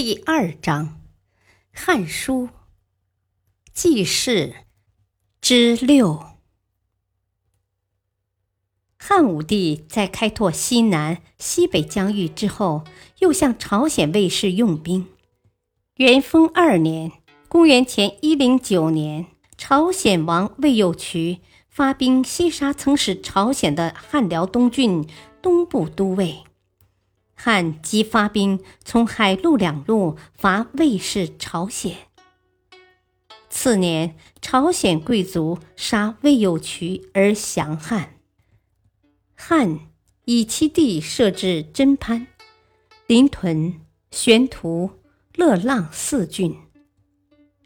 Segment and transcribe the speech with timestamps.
[0.00, 0.86] 第二章，
[1.72, 2.46] 《汉书·
[3.74, 4.50] 记事》
[5.40, 6.24] 之六。
[8.96, 12.84] 汉武帝在开拓西南、西北疆域之后，
[13.18, 15.08] 又向朝鲜卫士用兵。
[15.96, 17.10] 元丰二年
[17.50, 19.26] （公元前一零九年），
[19.58, 25.04] 朝鲜王魏有渠发兵西杀曾使朝鲜的汉辽东郡
[25.42, 26.44] 东部都尉。
[27.40, 31.96] 汉即发兵从海陆两路伐魏氏朝鲜。
[33.48, 38.16] 次年，朝鲜贵族杀魏有渠而降汉。
[39.36, 39.78] 汉
[40.24, 42.26] 以其地设置真潘、
[43.06, 44.90] 临屯、玄图、
[45.36, 46.56] 乐浪四郡。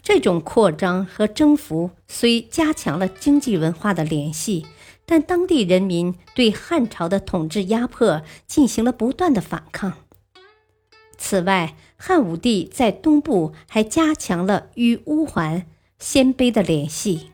[0.02, 4.66] 这种扩张和征服虽加强了经济文化的联系。
[5.04, 9.92] 但当地人民对汉朝的统治压迫进行了不断的反抗。
[11.18, 15.66] 此外，汉武帝在东部还加强了与乌桓、
[15.98, 17.30] 鲜卑的联系，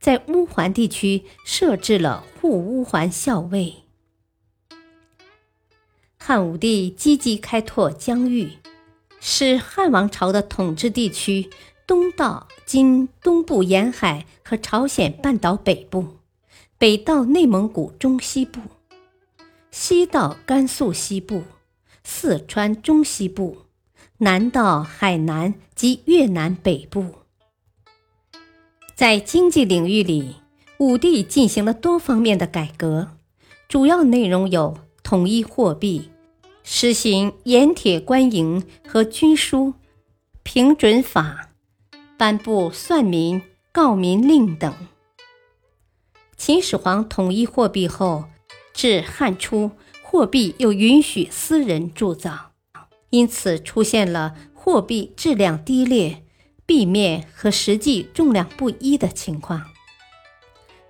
[0.00, 3.74] 在乌桓地区设置了护乌桓校尉。
[6.16, 8.52] 汉武帝积极开拓疆域，
[9.20, 11.50] 使汉王朝的统治地区
[11.86, 16.21] 东到今东部沿海和朝鲜半岛北部。
[16.82, 18.60] 北到内蒙古中西部，
[19.70, 21.44] 西到甘肃西部、
[22.02, 23.58] 四川中西部，
[24.18, 27.18] 南到海南及越南北部。
[28.96, 30.38] 在经济领域里，
[30.78, 33.12] 武帝进行了多方面的改革，
[33.68, 36.10] 主要内容有统一货币、
[36.64, 39.74] 实行盐铁官营和军书、
[40.42, 41.50] 平准法、
[42.16, 43.40] 颁布算民
[43.70, 44.74] 告民令等。
[46.44, 48.24] 秦始皇统一货币后，
[48.74, 49.70] 至汉初，
[50.02, 52.50] 货币又允许私人铸造，
[53.10, 56.24] 因此出现了货币质量低劣、
[56.66, 59.68] 币面和实际重量不一的情况。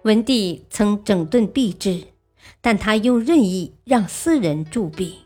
[0.04, 2.04] 文帝曾整顿币制，
[2.62, 5.19] 但他又任意让私人铸币。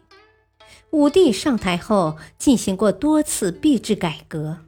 [0.90, 4.64] 武帝上台后，进行过多次币制改革，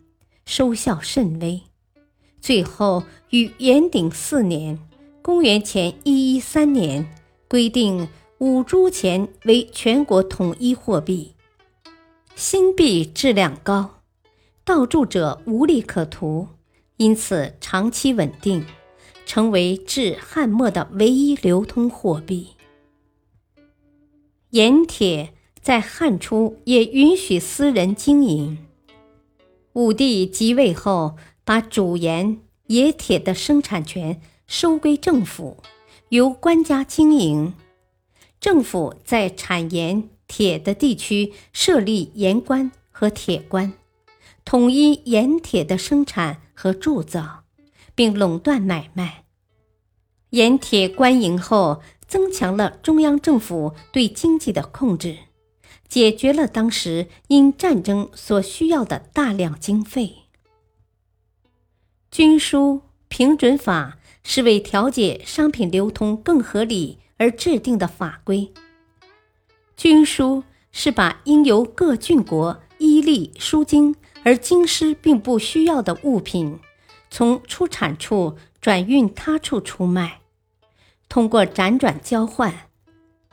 [0.46, 1.62] 收效甚微，
[2.40, 4.78] 最后于元鼎四年。
[5.28, 7.06] 公元前一一三年，
[7.48, 8.08] 规定
[8.38, 11.34] 五铢钱为全国统一货币。
[12.34, 14.00] 新币质量高，
[14.64, 16.48] 盗铸者无利可图，
[16.96, 18.64] 因此长期稳定，
[19.26, 22.54] 成为至汉末的唯一流通货币。
[24.52, 28.66] 盐铁在汉初也允许私人经营。
[29.74, 34.22] 武帝即位后，把主盐、冶铁的生产权。
[34.48, 35.62] 收归政府，
[36.08, 37.52] 由官家经营。
[38.40, 43.74] 政府在产盐、铁的地区设立盐官和铁官，
[44.46, 47.44] 统一盐铁的生产和铸造，
[47.94, 49.24] 并垄断买卖。
[50.30, 55.18] 盐铁官营后，增强了中央政府对经济的控制，
[55.86, 60.16] 解决了当时因战争所需要的大量经费。
[62.10, 63.97] 军书平准法。
[64.30, 68.52] 是为调节商品流通更合理而制定的法规。
[69.74, 76.60] 军书是把应由各郡国依例输经而京师并不需要的物品，
[77.10, 80.20] 从出产处转运他处出卖，
[81.08, 82.68] 通过辗转交换，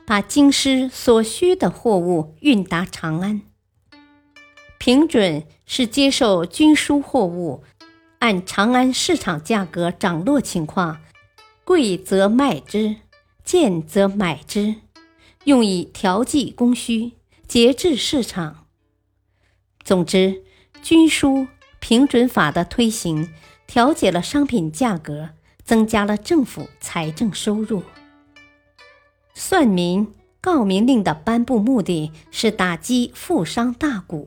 [0.06, 3.42] 把京师所需的货物运达长安。
[4.78, 7.62] 平准是接受军书货物。
[8.18, 11.00] 按长安市场价格涨落情况，
[11.64, 12.96] 贵则卖之，
[13.44, 14.76] 贱则买之，
[15.44, 17.12] 用以调剂供需，
[17.46, 18.66] 节制市场。
[19.84, 20.42] 总之，
[20.82, 21.46] 均输
[21.78, 23.28] 平准法的推行，
[23.66, 25.30] 调节了商品价格，
[25.62, 27.82] 增加了政府财政收入。
[29.34, 34.26] 算民告民令的颁布目的是打击富商大贾。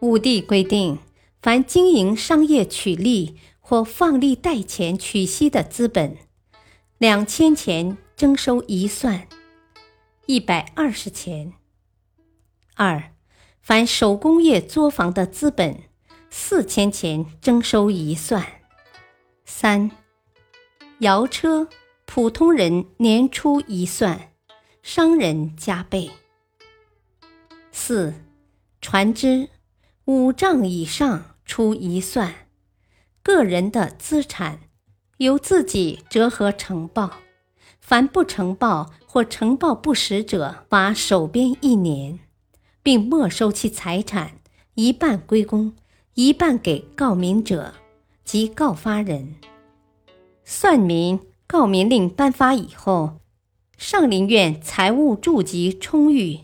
[0.00, 0.98] 武帝规定。
[1.44, 6.16] 凡经营商业取利或放利贷钱取息的资本，
[6.96, 9.28] 两千钱征收一算；
[10.24, 11.52] 一百二十钱。
[12.76, 13.12] 二，
[13.60, 15.82] 凡手工业作坊的资本，
[16.30, 18.62] 四千钱征收一算。
[19.44, 19.90] 三，
[21.00, 21.68] 摇车，
[22.06, 24.32] 普通人年初一算，
[24.82, 26.10] 商人加倍。
[27.70, 28.14] 四，
[28.80, 29.50] 船只，
[30.06, 32.34] 五丈以上出一算，
[33.22, 34.60] 个人的资产
[35.18, 37.18] 由自己折合呈报，
[37.80, 42.20] 凡不呈报或呈报不实者，罚守边一年，
[42.82, 44.40] 并没收其财产，
[44.74, 45.74] 一半归公，
[46.14, 47.74] 一半给告民者
[48.24, 49.36] 及告发人。
[50.44, 53.20] 算民告民令颁发以后，
[53.76, 56.40] 上林苑财务贮集充裕。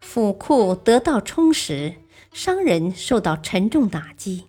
[0.00, 1.96] 府库得到充实，
[2.32, 4.44] 商人受到沉重打击。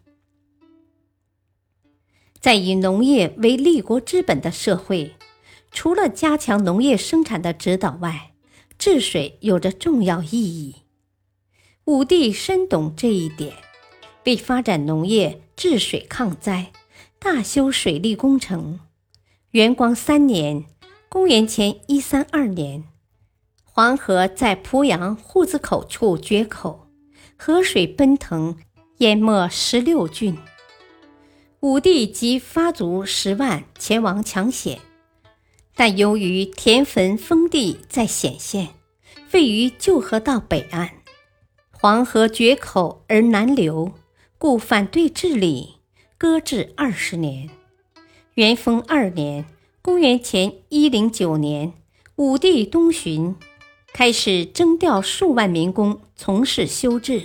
[2.39, 5.15] 在以农业为立国之本的社会，
[5.71, 8.31] 除了加强农业生产的指导外，
[8.77, 10.75] 治水有着重要意义。
[11.85, 13.55] 武帝深懂这一点，
[14.25, 16.71] 为发展农业、治水抗灾，
[17.17, 18.79] 大修水利工程。
[19.51, 20.65] 元光三年
[21.09, 22.83] （公元前一三二年）。
[23.65, 26.88] 黄河在濮阳户子口处决口，
[27.41, 28.57] 河水奔腾，
[28.97, 30.37] 淹没十六郡。
[31.61, 34.79] 武帝即发卒十万前往抢险，
[35.73, 38.67] 但由于田汾封地在险县，
[39.31, 40.89] 位于旧河道北岸，
[41.71, 43.93] 黄河决口而南流，
[44.37, 45.75] 故反对治理，
[46.17, 47.49] 搁置二十年。
[48.33, 49.45] 元丰二年
[49.81, 51.71] （公元前一零九年），
[52.17, 53.33] 武帝东巡。
[53.93, 57.23] 开始征调数万民工从事修治。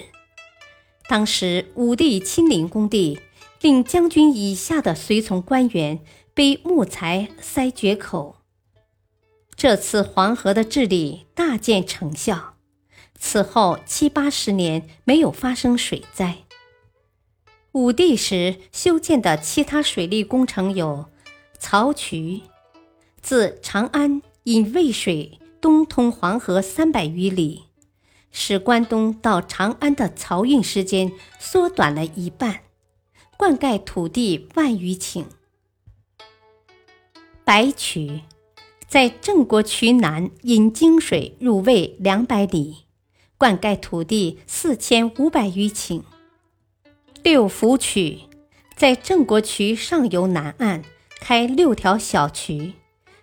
[1.08, 3.20] 当时武帝亲临工地，
[3.60, 6.00] 令将军以下的随从官员
[6.32, 8.36] 背木材塞决口。
[9.54, 12.54] 这次黄河的治理大见成效。
[13.16, 16.38] 此后七八十年没有发生水灾。
[17.72, 21.06] 武帝时修建的其他水利工程有：
[21.60, 22.42] 漕渠，
[23.22, 25.38] 自长安引渭水。
[25.64, 27.62] 东通黄河三百余里，
[28.30, 32.64] 使关东到长安的漕运时间缩短了一半，
[33.38, 35.24] 灌溉土地万余顷。
[37.44, 38.20] 白渠
[38.86, 42.84] 在郑国渠南引泾水入渭两百里，
[43.38, 46.02] 灌溉土地四千五百余顷。
[47.22, 48.20] 六福渠
[48.76, 50.84] 在郑国渠上游南岸
[51.20, 52.74] 开六条小渠。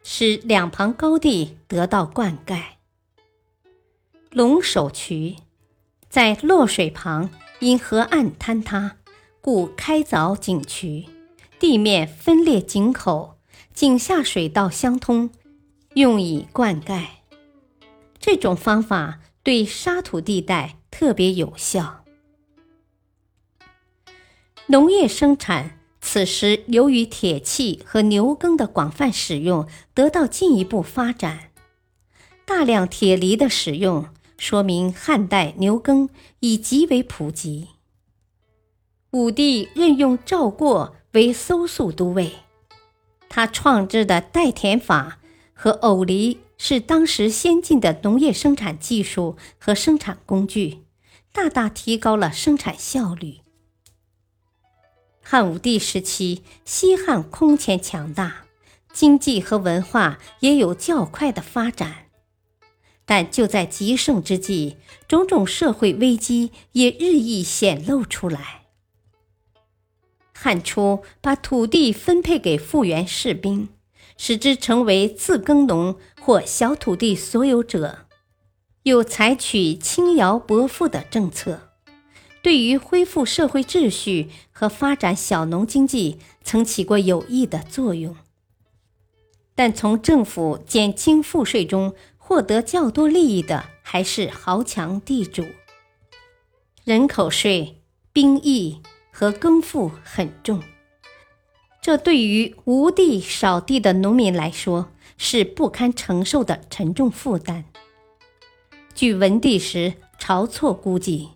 [0.04, 2.62] 使两旁高地得到灌溉。
[4.32, 5.36] 龙首渠
[6.10, 8.98] 在洛水旁，因河岸坍塌，
[9.42, 11.06] 故开凿井渠，
[11.60, 13.38] 地面分裂井口，
[13.74, 15.30] 井下水道相通，
[15.96, 17.06] 用以灌溉。
[18.20, 22.06] 这种方法对沙土地带特别有效。
[24.68, 25.81] 农业生产。
[26.02, 31.52] 此时，由于铁器和牛耕的广泛使用，得到进一步发展。
[32.44, 34.08] 大量铁犁的使用，
[34.38, 36.10] 说明汉代牛耕
[36.40, 37.70] 已极为普及。
[39.12, 42.34] 武帝任用赵过为搜粟都尉，
[43.30, 45.20] 他创制的代田法
[45.54, 50.80] 和偶犁是当时先进的农业生产技术和生产工具，
[51.32, 53.38] 大大提高了生产效率。
[55.22, 58.46] 汉武帝时期，西汉空前强大，
[58.92, 62.08] 经济和文化也有较快的发展。
[63.06, 68.62] 但就在极盛之际，种种社会危机也日益显露出来。
[70.34, 73.70] 汉初把土地分配给复员士兵，
[74.18, 78.08] 使之成为自耕农或小土地所有者，
[78.84, 81.71] 又采取轻徭薄赋的政策。
[82.42, 88.16] 对于恢复社会秩序和发展小农经济，曾起过有益的作用。
[89.54, 95.46] 但从政府减轻赋税中获得较多利益的，还是豪强地主。
[96.84, 97.82] 人口税、
[98.12, 98.82] 兵役
[99.12, 100.64] 和耕赋很重，
[101.80, 107.66] 这对于无地少地的农民来说是不堪承受的沉重负担。
[108.96, 111.30] 据文帝时晁错估计。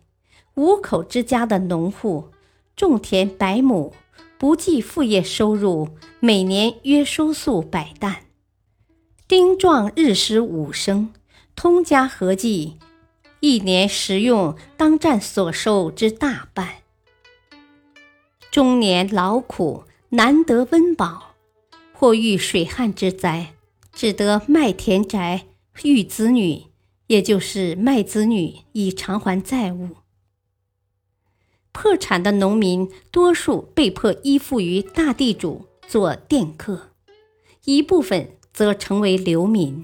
[0.56, 2.30] 五口之家的农户
[2.78, 3.94] 种田百亩，
[4.38, 5.90] 不计副业收入，
[6.22, 8.28] 每年约收粟百担。
[9.28, 11.14] 丁壮日食五升，
[11.58, 12.78] 通家合计，
[13.42, 16.76] 一年食用当占所收之大半。
[18.50, 21.34] 中年劳苦，难得温饱，
[21.92, 23.56] 或遇水旱之灾，
[23.92, 25.48] 只得卖田宅，
[25.84, 26.68] 育子女，
[27.08, 29.90] 也就是卖子女以偿还债务。
[31.76, 36.92] 破产的农民多数被迫依附于大地主做佃客，
[37.66, 39.84] 一部分则成为流民。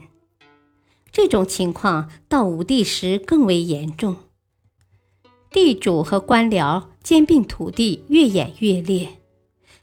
[1.12, 4.15] 这种情况到武帝时更为严重，
[5.51, 9.19] 地主和官僚兼并土地越演越烈，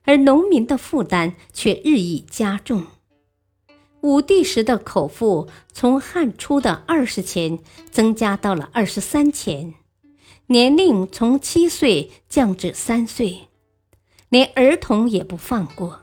[0.04, 2.86] 而农民的负担却日益加重。
[4.00, 7.58] 武帝时的口赋从汉初的二十钱
[7.90, 9.74] 增加到了二十三钱，
[10.50, 13.48] 年龄从七岁降至三岁，
[14.28, 16.02] 连儿童也不放过。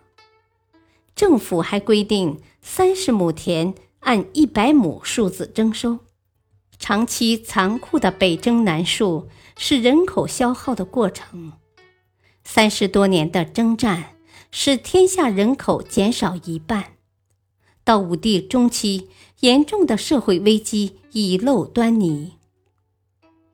[1.15, 3.75] 政府还规定三十亩田。
[4.01, 5.97] 按一百亩数字征收，
[6.77, 9.25] 长期残酷的北征南戍
[9.57, 11.53] 是人口消耗的过程。
[12.43, 14.15] 三十多年的征战
[14.51, 16.97] 使天下人口减少一半。
[17.83, 19.09] 到武帝中期，
[19.39, 22.34] 严重的社会危机已露端倪。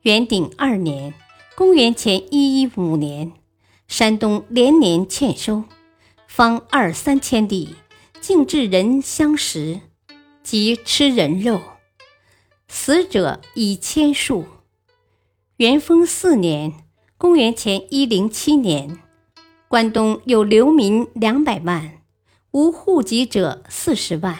[0.02, 1.14] 元鼎二年
[1.54, 3.34] （公元前一一五年），
[3.86, 5.62] 山东连年欠收，
[6.26, 7.76] 方二三千里，
[8.20, 9.80] 竟至人相食。
[10.42, 11.62] 即吃人肉，
[12.66, 14.44] 死者以千数。
[15.58, 16.72] 元丰四年
[17.16, 18.98] （公元前一零七年），
[19.68, 22.02] 关东有流民两百万，
[22.50, 24.36] 无户籍者四十万。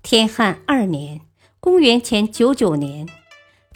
[0.00, 1.22] 天汉二年
[1.58, 3.08] （公元前九九年），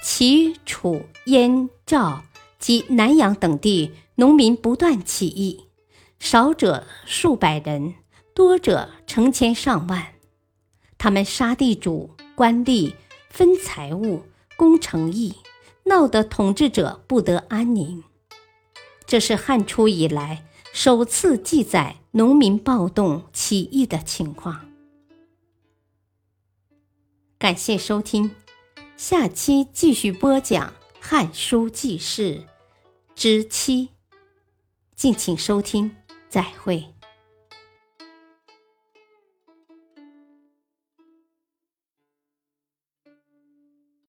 [0.00, 2.22] 齐、楚、燕、赵
[2.58, 5.64] 及南阳等地农民不断起义，
[6.18, 7.94] 少者数百人，
[8.34, 10.14] 多者成千上万。
[10.96, 12.94] 他们杀地主、官吏，
[13.28, 14.22] 分财物，
[14.56, 15.34] 攻城邑，
[15.84, 18.02] 闹得统治者不得安宁。
[19.06, 24.68] 这是汉初以来首次记载农民暴动起义的情况。
[27.38, 28.32] 感谢收听，
[28.98, 32.34] 下期继续播讲《汉书记事》
[33.14, 33.90] 之七，
[34.96, 35.94] 敬请收听，
[36.28, 36.84] 再会。